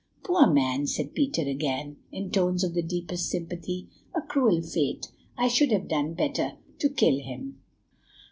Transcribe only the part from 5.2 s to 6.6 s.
I should have done better